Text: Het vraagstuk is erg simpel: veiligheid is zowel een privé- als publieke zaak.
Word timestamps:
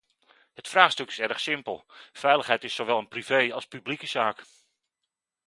Het 0.53 0.67
vraagstuk 0.67 1.07
is 1.09 1.19
erg 1.19 1.39
simpel: 1.39 1.85
veiligheid 2.11 2.63
is 2.63 2.75
zowel 2.75 2.97
een 2.97 3.07
privé- 3.07 3.53
als 3.53 3.67
publieke 3.67 4.07
zaak. 4.07 4.43